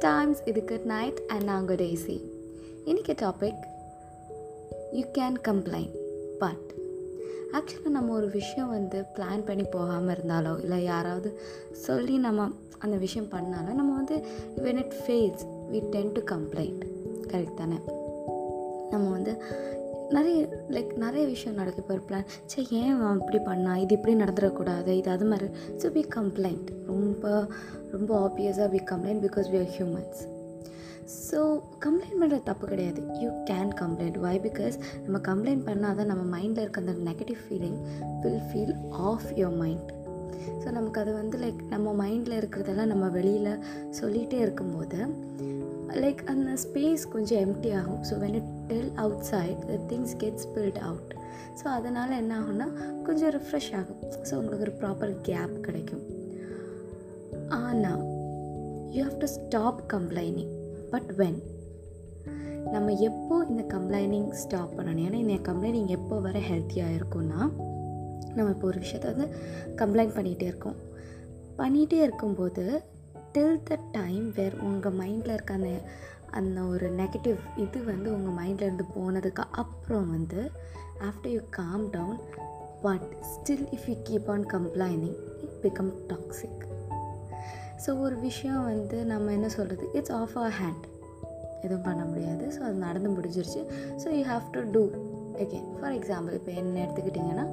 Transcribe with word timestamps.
Good 0.00 0.08
times 0.08 0.40
இது 0.44 0.60
good 0.64 0.84
night 0.84 1.18
and 1.28 1.42
நாங்கள் 1.42 1.76
டேசி 1.76 2.14
இன்றைக்கி 2.86 3.14
topic 3.20 3.62
you 4.92 5.02
can 5.18 5.36
complaint 5.48 5.96
but 6.38 6.68
ஆக்சுவலாக 7.52 7.88
நம்ம 7.88 8.14
ஒரு 8.14 8.28
விஷயம் 8.30 8.68
வந்து 8.68 9.04
பிளான் 9.14 9.44
பண்ணி 9.44 9.62
போகாமல் 9.62 10.16
இருந்தாலோ 10.16 10.60
இல்லை 10.60 10.78
யாராவது 10.84 11.30
சொல்லி 11.72 12.16
நம்ம 12.18 12.48
அந்த 12.78 12.96
விஷயம் 12.96 13.28
பண்ணாலும் 13.28 13.74
நம்ம 13.74 13.94
வந்து 13.94 14.18
when 14.56 14.80
it 14.84 14.96
fails 15.02 15.44
we 15.72 15.80
tend 15.90 16.12
to 16.12 16.22
complaint 16.30 16.84
correct 17.26 17.54
தானே? 17.54 17.78
நம்ம 18.90 19.10
வந்து 19.10 19.34
நிறைய 20.16 20.38
லைக் 20.74 20.92
நிறைய 21.04 21.24
விஷயம் 21.34 21.58
நடக்குது. 21.60 21.82
இப்போ 21.84 21.94
ஒரு 21.96 22.04
பிளான் 22.08 22.28
சரி 22.52 22.66
ஏன் 22.80 22.92
அவன் 22.94 23.20
இப்படி 23.22 23.40
பண்ணான் 23.50 23.80
இது 23.84 23.94
இப்படி 23.98 24.14
நடந்துடக்கூடாது 24.22 24.92
இது 25.00 25.10
அது 25.16 25.26
மாதிரி. 25.32 25.48
ஸோ 25.82 25.88
வி 25.96 26.02
கம்ப்ளைண்ட் 26.16 26.68
ரொம்ப 26.90 27.24
ரொம்ப 27.94 28.10
ஆப்வியஸாக 28.26 28.68
we 28.74 28.80
complaint 28.92 29.24
because 29.26 29.48
we 29.54 29.58
are 29.64 29.72
humans 29.78 30.20
so 31.28 31.38
complaint 31.84 32.18
பண்ணுறது 32.20 32.44
தப்பு 32.48 32.64
கிடையாது. 32.72 33.00
You 33.22 33.30
can 33.50 33.72
complaint 33.80 34.18
why 34.26 34.34
because 34.48 34.76
நம்ம 35.04 35.20
கம்ப்ளைண்ட் 35.30 35.64
பண்ணால் 35.68 35.96
தான் 36.00 36.10
நம்ம 36.12 36.24
மைண்டில் 36.36 36.64
இருக்க 36.64 36.84
அந்த 36.84 36.96
negative 37.10 37.40
feeling 37.46 37.78
will 38.24 38.44
feel 38.50 38.76
off 39.10 39.26
your 39.40 39.58
mind 39.62 39.90
so 40.62 40.68
நமக்கு 40.70 41.00
அது 41.00 41.12
வந்து 41.12 41.38
லைக் 41.38 41.60
நம்ம 41.74 41.94
மைண்டில் 42.02 42.38
இருக்கிறதெல்லாம் 42.40 42.92
நம்ம 42.92 43.08
வெளியில் 43.18 43.52
சொல்லிகிட்டே 44.00 44.38
இருக்கும்போது 44.46 45.00
லைக் 46.02 46.20
அந்த 46.32 46.50
ஸ்பேஸ் 46.64 47.04
கொஞ்சம் 47.14 47.40
எம்டி 47.46 47.70
ஆகும். 47.80 48.02
So 48.08 48.16
when 48.24 48.36
it 48.40 48.50
tell 48.66 48.92
outside 49.32 49.62
things 49.92 50.14
gets 50.22 50.48
built 50.56 50.80
out 50.88 51.12
so 51.60 51.66
அதனால் 51.78 52.18
என்ன 52.18 52.32
ஆகும்னா 52.40 52.66
கொஞ்சம் 53.06 53.32
ரிஃப்ரெஷ் 53.36 53.72
ஆகும். 53.80 54.00
ஸோ 54.28 54.32
உங்களுக்கு 54.40 54.66
ஒரு 54.68 54.74
ப்ராப்பர் 54.80 55.14
கேப் 55.28 55.54
கிடைக்கும். 55.66 56.04
ஆனால் 57.62 58.04
you 58.96 59.00
have 59.04 59.18
to 59.18 59.30
stop 59.38 59.80
complaining 59.94 60.52
but 60.92 61.10
when 61.22 61.40
நம்ம 62.72 62.92
எப்போ 63.08 63.34
இந்த 63.48 63.62
கம்ப்ளைனிங் 63.74 64.30
ஸ்டாப் 64.42 64.72
பண்ணணும்? 64.78 65.04
ஏன்னா 65.08 65.18
இந்த 65.26 65.36
கம்ப்ளைனிங் 65.48 65.88
எப்போ 65.96 66.16
வர 66.26 66.38
ஹெல்த்தியாக 66.50 66.96
இருக்கும்னா 66.98 67.40
நம்ம 68.36 68.50
இப்போ 68.50 68.66
ஒரு 68.66 68.78
விஷயத்த 68.78 69.12
வந்து 69.14 69.26
கம்ப்ளைண்ட் 69.76 70.16
பண்ணிகிட்டே 70.16 70.42
இருக்கோம். 70.42 70.78
பண்ணிகிட்டே 71.58 71.98
இருக்கும்போது 72.02 72.64
டில் 73.32 73.62
த 73.62 73.78
டைம் 73.92 74.32
வேர் 74.32 74.56
உங்கள் 74.60 74.92
மைண்டில் 74.92 75.32
இருக்க 75.32 75.54
அந்த 75.54 75.70
அந்த 76.30 76.60
ஒரு 76.62 76.90
நெகட்டிவ் 76.90 77.38
இது 77.56 77.84
வந்து 77.84 78.08
உங்கள் 78.12 78.36
மைண்ட்லேருந்து 78.40 78.86
போனதுக்கு 78.96 79.44
அப்புறம் 79.50 80.10
வந்து 80.10 80.40
after 81.00 81.32
you 81.32 81.40
calm 81.50 81.90
down 81.90 82.18
but 82.82 83.06
still 83.32 83.66
if 83.72 83.86
you 83.88 83.96
keep 84.08 84.30
on 84.30 84.46
complaining 84.46 85.16
it 85.42 85.56
become 85.62 85.92
toxic 86.08 86.62
so 87.86 88.00
ஒரு 88.00 88.16
விஷயம் 88.18 88.64
வந்து 88.64 89.04
நம்ம 89.04 89.32
என்ன 89.32 89.48
சொல்கிறது 89.48 89.84
இட்ஸ் 89.92 90.12
ஆஃப் 90.12 90.38
அ 90.38 90.48
ஹேண்ட் 90.48 90.86
எதுவும் 91.62 91.82
பண்ண 91.82 92.04
முடியாது. 92.04 92.44
ஸோ 92.58 92.60
அது 92.60 92.74
நடந்து 92.74 93.08
முடிஞ்சிருச்சு. 93.08 93.60
So 94.04 94.08
you 94.08 94.22
have 94.24 94.44
to 94.50 94.60
do 94.70 94.82
again 95.38 95.68
for 95.80 95.92
example 95.92 96.32
இப்போ 96.32 96.52
என்ன 96.52 96.76
எடுத்துக்கிட்டிங்கன்னா 96.86 97.46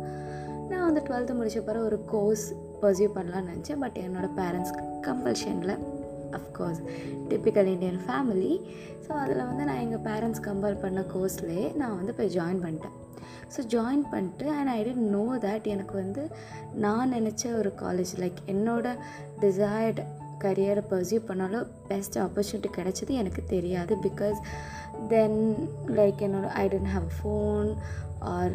நான் 0.71 0.85
வந்து 0.87 1.01
டுவெல்த்து 1.07 1.37
முடிச்ச 1.39 1.59
பிறகு 1.67 1.87
ஒரு 1.89 1.99
கோர்ஸ் 2.13 2.45
பர்சியூ 2.81 3.09
பண்ணலான்னு 3.17 3.51
நினச்சேன். 3.53 3.81
பட் 3.83 3.97
என்னோடய 4.05 4.31
parents 4.41 4.73
கம்பல்ஷனில் 5.07 5.75
of course 6.39 6.81
typical 7.29 7.69
Indian 7.73 7.99
family 8.07 8.53
so 9.05 9.11
அதில் 9.23 9.47
வந்து 9.49 9.65
நான் 9.69 9.83
எங்கள் 9.85 10.05
பேரண்ட்ஸ் 10.07 10.45
கம்பல் 10.47 10.79
பண்ண 10.83 11.01
கோர்ஸ்லேயே 11.13 11.67
நான் 11.81 11.97
வந்து 11.99 12.13
போய் 12.17 12.33
ஜாயின் 12.37 12.63
பண்ணிட்டேன். 12.65 12.95
ஸோ 13.53 13.59
ஜாயின் 13.73 14.05
பண்ணிட்டு 14.13 14.45
and 14.55 14.71
I 14.75 14.79
didn't 14.87 15.07
know 15.17 15.25
that 15.45 15.67
எனக்கு 15.73 15.95
வந்து 16.03 16.23
நான் 16.85 17.13
நினச்ச 17.17 17.53
ஒரு 17.59 17.71
காலேஜ் 17.83 18.13
லைக் 18.23 18.39
என்னோட 18.53 18.87
டிசைர்டு 19.43 20.03
கரியரை 20.43 20.83
பர்சியூ 20.89 21.19
பண்ணாலும் 21.29 21.69
பெஸ்ட் 21.91 22.17
ஆப்பர்ச்சுனிட்டி 22.23 22.69
கிடைச்சது 22.79 23.13
எனக்கு 23.21 23.43
தெரியாது. 23.53 23.93
பிகாஸ் 24.07 24.39
தென் 25.13 25.39
லைக் 25.99 26.19
என்னோட 26.27 26.49
I 26.63 26.65
didn't 26.73 26.91
have 26.95 27.07
phone 27.17 27.69
or 28.33 28.53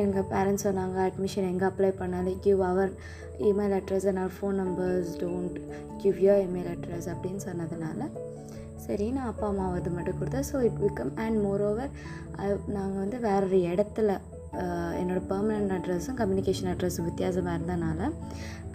எங்கள் 0.00 0.28
பேரண்ட்ஸ் 0.32 0.66
சொன்னாங்க 0.66 0.98
அட்மிஷன் 1.08 1.48
எங்கே 1.50 1.66
அப்ளை 1.70 1.90
பண்ணாலும் 2.00 2.38
give 2.46 2.60
our 2.70 2.92
email 3.50 3.74
address 3.78 4.06
and 4.10 4.20
our 4.22 4.36
phone 4.36 4.56
numbers 4.62 5.10
don't 5.22 5.58
give 6.02 6.18
your 6.26 6.40
email 6.46 6.70
address 6.74 7.08
அப்படின்னு 7.12 7.42
சொன்னதுனால 7.48 8.08
சரி 8.86 9.06
நான் 9.10 9.28
அப்பா 9.30 9.46
அம்மாவை 9.50 9.76
அது 9.80 9.90
மட்டும் 9.90 10.18
கொடுத்தேன். 10.18 10.46
So 10.50 10.56
it 10.66 10.80
become 10.84 11.12
and 11.24 11.38
moreover 11.68 11.92
நாங்கள் 12.76 13.00
வந்து 13.02 13.18
வேற 13.26 13.40
ஒரு 13.46 13.60
இடத்துல 13.72 14.10
என்னோடய 15.00 15.24
பர்மனண்ட் 15.32 15.74
அட்ரஸும் 15.76 16.18
கம்யூனிகேஷன் 16.20 16.70
அட்ரஸும் 16.72 17.08
வித்தியாசமாக 17.10 17.56
இருந்தனால 17.58 18.10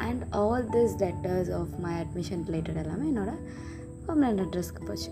and 0.07 0.23
all 0.41 0.67
this 0.75 0.95
letters 1.03 1.51
of 1.59 1.73
my 1.85 1.93
admission 2.03 2.43
related 2.49 2.81
எல்லாமே 2.83 3.07
என்னோடய 3.11 3.37
பர்மனண்ட் 4.07 4.43
அட்ரஸ்க்கு 4.45 4.83
போச்சு. 4.89 5.09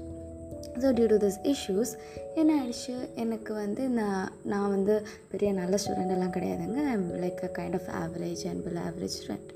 So 0.82 0.88
due 0.98 1.08
to 1.14 1.18
this 1.26 1.40
issues 1.54 1.94
என்ன 2.36 2.52
ஆயிடுச்சு? 2.60 2.96
எனக்கு 3.16 3.54
வந்து 3.54 3.84
நான் 4.00 4.32
நான் 4.44 4.70
வந்து 4.70 4.96
பெரிய 5.32 5.50
நல்ல 5.54 5.78
ஸ்டூடெண்ட் 5.84 6.14
எல்லாம் 6.16 6.36
கிடையாதுங்க. 6.36 6.80
I'm 6.94 7.08
like 7.24 7.42
a 7.48 7.52
kind 7.60 7.78
of 7.80 7.90
average 8.04 8.44
and 8.52 8.64
below 8.68 8.82
average 8.88 9.18
student 9.20 9.52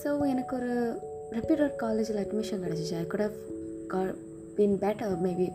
so 0.00 0.10
எனக்கு 0.32 0.52
ஒரு 0.56 0.72
ரெப்யூட்டட் 1.38 1.76
காலேஜில் 1.76 2.20
அட்மிஷன் 2.24 2.62
கிடச்சிச்சு. 2.64 2.96
I 2.96 3.06
could 3.06 3.20
have 3.20 3.38
call 3.94 4.12
been 4.58 4.76
better 4.84 5.16
maybe 5.28 5.48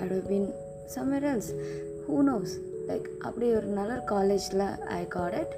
I 0.00 0.08
have 0.08 0.26
been 0.32 0.50
somewhere 0.96 1.28
else 1.32 1.52
who 2.08 2.18
knows 2.30 2.54
like 2.88 3.08
அப்படி 3.18 3.46
ஒரு 3.54 3.66
நல்ல 3.78 3.90
ஒரு 3.92 4.04
காலேஜில் 4.04 4.66
ஐ 4.98 5.02
காட் 5.16 5.34
இட் 5.42 5.54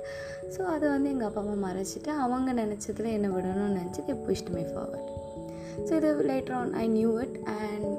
ஸோ 0.55 0.61
அதை 0.75 0.87
வந்து 0.89 1.11
எங்கள் 1.11 1.29
அப்பா 1.29 1.41
அம்மா 1.41 1.57
மறைச்சிட்டு 1.69 2.11
அவங்க 2.25 2.53
நினச்சதில் 2.53 3.15
என்ன 3.17 3.29
விடணும்னு 3.29 3.79
நினச்சி 3.81 4.17
புஷ்ட் 4.27 4.51
மை 4.51 4.65
ஃபார்வர்ட் 4.73 5.11
ஸோ 5.87 5.93
இது 5.97 6.11
later 6.33 6.57
on 6.61 6.73
I 6.75 6.89
knew 6.89 7.21
it 7.21 7.39
and 7.63 7.92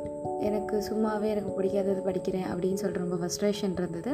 எனக்கு 0.50 0.78
சும்மாவே 0.90 1.28
எனக்கு 1.34 1.52
பிடிக்காதது 1.58 2.02
படிக்கிறேன் 2.10 2.50
அப்படின்னு 2.52 2.80
சொல்லிட்டு 2.82 3.04
ரொம்ப 3.06 3.18
ஃபஸ்ட்ரேஷன் 3.22 3.76
இருந்தது. 3.82 4.14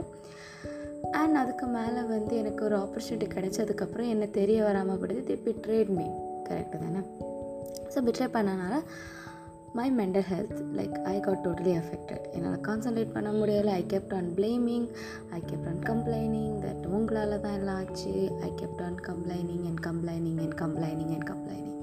அண்ட் 1.11 1.35
அதுக்கு 1.35 1.65
மேலே 1.75 2.01
வந்து 2.15 2.33
எனக்கு 2.37 2.63
ஒரு 2.65 2.77
ஆப்பர்ச்சுனிட்டி 2.77 3.27
கிடைச்சதுக்கப்புறம் 3.35 4.11
என்ன 4.13 4.25
தெரிய 4.39 4.59
வராமல் 4.63 4.99
படுது 5.01 5.21
தி 5.29 5.37
பிட்ரேட் 5.45 5.91
மீ 5.99 6.07
கரெக்டு 6.49 6.77
தானே? 6.83 7.01
ஸோ 7.93 7.99
பிட்ரே 8.07 8.27
பண்ணனால 8.35 8.75
my 9.77 9.87
mental 9.97 10.27
health 10.29 10.59
like 10.77 10.95
I 11.13 11.15
got 11.19 11.43
totally 11.45 11.73
affected 11.79 12.23
என்னால் 12.35 12.61
கான்சன்ட்ரேட் 12.67 13.15
பண்ண 13.17 13.31
முடியலை. 13.39 13.73
I 13.79 13.83
kept 13.93 14.15
on 14.19 14.29
blaming 14.37 14.87
I 15.37 15.41
kept 15.49 15.67
on 15.71 15.81
complaining 15.89 16.55
that 16.65 16.85
உங்களால் 16.97 17.41
தான் 17.45 17.57
எல்லாம் 17.59 17.81
ஆச்சு. 17.81 18.15
I 18.47 18.51
kept 18.61 18.83
on 18.87 18.99
complaining 19.09 19.65
and 19.71 19.83
complaining 19.87 20.39
and 20.45 20.57
complaining 20.63 21.13
and 21.17 21.27
complaining 21.31 21.78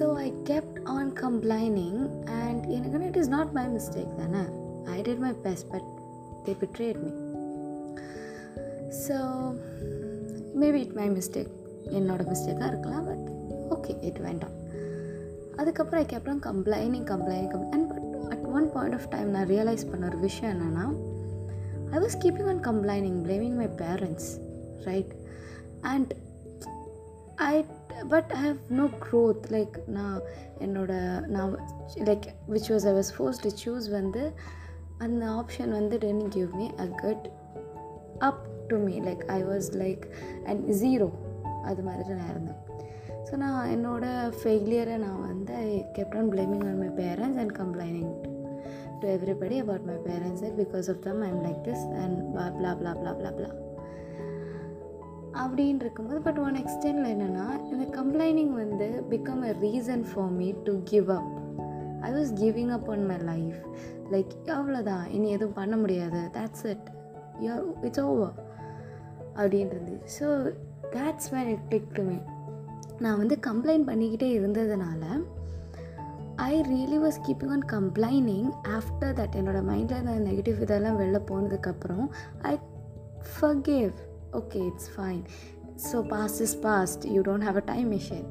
so 0.00 0.06
I 0.18 0.28
kept 0.50 0.78
on 0.90 1.10
complaining 1.22 1.98
and 2.36 2.62
எனக்கு 2.66 3.00
it 3.08 3.18
is 3.22 3.28
not 3.28 3.50
my 3.52 3.64
mistake 3.68 4.12
தானே 4.20 4.42
I 4.94 4.98
did 5.02 5.20
my 5.24 5.32
best 5.42 5.66
but 5.72 5.88
they 6.46 6.52
betrayed 6.62 7.00
me 7.02 7.10
so 9.02 9.16
maybe 10.54 10.80
it 10.84 10.94
my 11.00 11.08
mistake 11.10 11.50
என்னோட 11.90 12.24
மிஸ்டேக்காக 12.30 12.70
இருக்கலாம் 12.72 13.04
but 13.04 13.26
okay 13.76 13.94
it 14.00 14.20
வேண்டாம் 14.20 14.56
அதுக்கப்புறம் 15.56 16.00
I 16.02 16.06
kept 16.14 16.28
on 16.28 16.42
complaining 16.48 17.06
complaining 17.12 17.50
come 17.50 17.68
and 17.70 17.86
but 17.92 18.08
at 18.30 18.46
one 18.52 18.68
point 18.76 18.94
of 18.94 19.08
time 19.08 19.30
நான் 19.30 19.48
realise 19.48 19.86
பண்ண 19.90 20.06
ஒரு 20.06 20.20
விஷயம் 20.20 20.52
என்னென்னா 20.54 20.86
I 21.92 22.04
was 22.06 22.18
keeping 22.24 22.50
on 22.54 22.64
complaining 22.70 23.20
blaming 23.26 23.56
my 23.56 23.68
parents 23.84 24.30
right 24.84 25.14
and 25.82 26.12
I 27.44 27.64
but 28.08 28.30
I 28.32 28.40
have 28.42 28.56
no 28.68 28.88
growth 29.10 29.44
like 29.50 29.76
நான் 29.86 30.20
என்னோட 30.58 30.92
நான் 31.26 31.56
like 31.94 32.26
which 32.48 32.70
was 32.72 32.86
I 32.86 32.92
was 32.92 33.12
force 33.16 33.40
to 33.40 33.50
choose 33.64 33.90
வந்து 33.90 34.32
அந்த 34.98 35.26
ஆப்ஷன் 35.26 35.70
வந்து 35.70 35.98
then 35.98 36.28
give 36.28 36.50
me 36.54 36.70
a 36.80 36.86
cut 36.86 37.26
up 38.18 38.66
to 38.66 38.78
me 38.78 39.00
like 39.00 39.24
I 39.26 39.44
was 39.44 39.70
like 39.76 40.04
and 40.44 40.70
zero 40.70 41.08
அது 41.62 41.82
மாதிரி 41.82 42.14
நான் 42.14 42.30
இருந்தேன். 42.30 42.60
ஸோ 43.30 43.36
நான் 43.36 43.70
என்னோடய 43.70 44.32
ஃபெயிலியரை 44.42 44.96
நான் 44.96 45.26
வந்து 45.26 45.54
I 45.54 45.86
kept 45.98 46.16
on 46.16 46.30
blaming 46.30 46.66
on 46.66 46.78
my 46.78 46.88
parents 46.88 47.36
and 47.36 47.52
complaining 47.52 48.12
to 49.00 49.08
everybody 49.08 49.58
about 49.58 49.84
my 49.84 49.94
parents 50.04 50.44
because 50.56 50.90
of 50.90 50.98
them 50.98 51.22
I'm 51.22 51.42
like 51.42 51.60
this 51.64 51.84
and 52.04 52.18
blah 52.32 52.46
blah 52.50 52.72
blah 52.74 52.92
blah 52.92 53.12
blah 53.12 53.30
blah 53.30 53.50
அப்படின்னு 55.34 55.80
இருக்கும்போது 55.80 56.20
பட் 56.20 56.38
ஒன் 56.38 56.54
எக்ஸ்டெண்டில் 56.54 57.10
என்னென்னா 57.12 57.46
இந்த 57.72 57.84
கம்ப்ளைனிங் 57.98 58.52
வந்து 58.52 59.04
become 59.10 59.42
a 59.42 59.52
reason 59.60 60.04
for 60.14 60.30
me 60.30 60.52
to 60.64 60.80
give 60.84 61.10
up 61.10 61.30
I 62.00 62.12
was 62.12 62.32
giving 62.34 62.68
up 62.68 62.90
on 62.90 63.06
my 63.06 63.18
life 63.18 63.58
like 64.10 64.32
அவ்வளோதான் 64.46 65.06
இனி 65.08 65.28
எதுவும் 65.28 65.54
பண்ண 65.54 65.76
முடியாது. 65.76 66.30
That's 66.32 66.64
it 66.64 66.88
you're 67.40 67.66
it's 67.80 68.00
over 68.00 68.32
அப்படின்றது. 69.34 69.94
So 70.20 70.54
that's 70.90 71.30
when 71.30 71.48
it 71.48 71.66
click 71.68 71.92
to 71.92 72.02
me 72.02 72.16
நான் 72.98 73.18
வந்து 73.18 73.38
கம்ப்ளைண்ட் 73.46 73.86
பண்ணிக்கிட்டே 73.86 74.30
இருந்ததுனால 74.38 75.04
I 76.36 76.60
really 76.60 76.98
was 76.98 77.18
keeping 77.26 77.50
on 77.50 77.64
complaining 77.72 78.50
after 78.68 79.14
that 79.14 79.36
என்னோடய 79.36 79.68
மைண்டில் 79.70 79.96
இருந்த 79.96 80.30
நெகட்டிவ் 80.30 80.60
இதெல்லாம் 80.60 81.00
வெளில 81.00 81.20
போனதுக்கப்புறம் 81.30 82.06
I 82.42 82.58
forgave 83.32 83.92
okay 84.39 84.63
it's 84.71 84.87
fine 84.97 85.23
so 85.87 86.03
past 86.13 86.41
is 86.45 86.55
past 86.65 87.05
you 87.15 87.21
don't 87.29 87.41
have 87.41 87.57
a 87.61 87.65
time 87.71 87.89
machine 87.89 88.27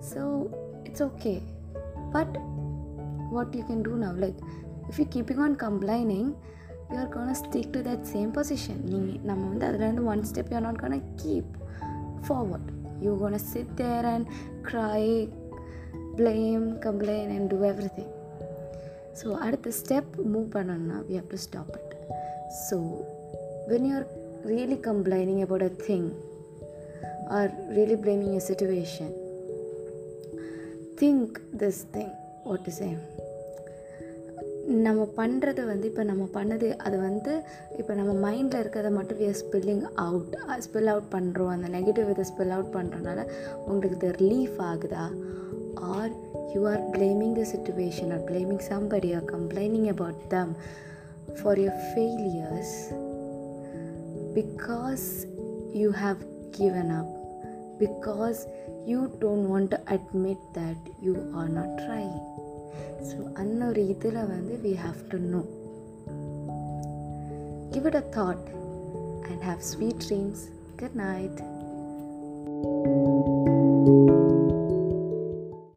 so 0.00 0.22
it's 0.84 1.00
okay 1.00 1.38
but 2.12 2.28
what 3.36 3.54
you 3.58 3.64
can 3.70 3.82
do 3.82 3.94
now 3.96 4.12
like 4.24 4.36
if 4.88 4.98
you're 4.98 5.12
keeping 5.16 5.38
on 5.38 5.54
complaining 5.56 6.36
you're 6.92 7.10
gonna 7.16 7.34
stick 7.34 7.72
to 7.74 7.80
that 7.88 8.02
same 8.14 8.30
position 8.38 8.76
நீங்கள் 8.92 9.22
நம்ம 9.28 9.46
வந்து 9.52 9.66
அதுலேருந்து 9.68 10.04
one 10.12 10.24
step 10.30 10.50
you're 10.52 10.66
not 10.70 10.78
gonna 10.82 11.02
keep 11.22 11.46
forward 12.28 12.66
you're 13.02 13.20
gonna 13.22 13.44
sit 13.54 13.68
there 13.82 14.04
and 14.14 14.24
cry 14.68 15.04
blame 16.20 16.66
complain 16.86 17.26
and 17.36 17.44
do 17.54 17.58
everything 17.72 18.10
so 19.20 19.26
அடுத்த 19.46 19.72
step 19.80 20.12
move 20.32 20.46
பண்ணணும்னா 20.56 20.98
we 21.08 21.14
have 21.18 21.28
to 21.34 21.40
stop 21.46 21.68
it 21.80 21.90
so 22.66 22.76
when 23.70 23.82
you're 23.90 24.06
really 24.45 24.77
complaining 24.77 25.41
about 25.41 25.61
a 25.61 25.69
thing 25.69 26.05
or 27.29 27.45
really 27.69 27.95
blaming 27.95 28.35
a 28.35 28.39
situation. 28.41 29.09
Think 31.01 31.35
this 31.57 31.81
thing 31.91 32.13
what 32.43 32.65
is 32.67 32.81
am 32.81 32.97
நம்ம 34.83 35.07
பண்ணுறது 35.17 35.65
வந்து 35.65 35.87
இப்போ 35.87 36.03
நம்ம 36.03 36.27
பண்ணது 36.33 36.77
அது 36.77 36.97
வந்து 36.99 37.33
இப்போ 37.77 37.93
நம்ம 37.93 38.31
மைண்டில் 38.31 38.59
இருக்கிறத 38.59 38.89
மட்டும் 38.89 39.17
we 39.17 39.27
are 39.27 39.39
spilling 39.43 39.83
out 39.95 40.35
spill 40.65 40.85
out 40.85 41.09
பண்ணுறோம் 41.11 41.47
அந்த 41.47 41.67
நெகட்டிவ் 41.67 42.09
இதை 42.09 42.25
ஸ்பில் 42.33 42.49
அவுட் 42.49 42.75
பண்ணுறதுனால 42.75 43.23
உங்களுக்கு 43.67 43.97
இது 43.97 44.11
ரிலீஃப் 44.17 44.59
ஆகுதா? 44.61 45.05
Or 45.73 46.13
you 46.55 46.67
are 46.67 46.83
blaming 46.89 47.33
the 47.33 47.45
situation 47.53 48.11
or 48.13 48.23
blaming 48.31 48.63
somebody 48.69 49.15
or 49.15 49.25
complaining 49.25 49.87
about 49.87 50.27
them 50.27 50.53
for 51.41 51.59
your 51.59 51.81
failures 51.89 52.75
because 54.38 55.06
you 55.80 55.90
have 56.04 56.20
given 56.58 56.90
up 57.00 57.08
because 57.78 58.46
you 58.86 59.00
don't 59.20 59.48
want 59.48 59.70
to 59.74 59.80
admit 59.96 60.38
that 60.60 60.76
you 61.06 61.14
are 61.40 61.50
not 61.58 61.70
trying 61.86 62.16
so 63.08 63.16
அந்த 63.40 63.60
ஒரு 63.70 63.82
இதில் 63.92 64.20
வந்து 64.34 64.54
we 64.66 64.72
have 64.84 65.00
to 65.12 65.18
know 65.30 65.44
give 67.74 67.86
it 67.90 67.96
a 68.02 68.06
thought 68.16 68.44
and 69.30 69.38
have 69.50 69.60
sweet 69.72 69.98
dreams 70.06 70.40
good 70.82 70.96
night 71.08 71.36